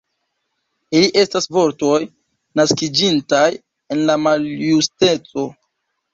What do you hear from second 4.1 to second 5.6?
maljusteco.